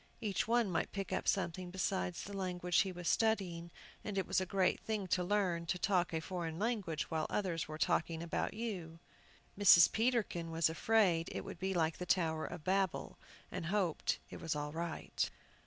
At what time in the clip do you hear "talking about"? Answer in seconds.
7.77-8.55